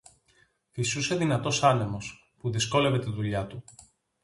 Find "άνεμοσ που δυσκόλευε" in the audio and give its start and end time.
1.63-2.99